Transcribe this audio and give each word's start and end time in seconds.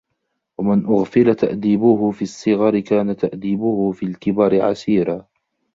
وَمَنْ 0.57 0.85
أُغْفِلَ 0.85 1.35
تَأْدِيبُهُ 1.35 2.11
فِي 2.11 2.21
الصِّغَرِ 2.21 2.79
كَانَ 2.79 3.15
تَأْدِيبُهُ 3.15 3.91
فِي 3.91 4.05
الْكِبَرِ 4.05 4.61
عَسِيرًا 4.61 5.25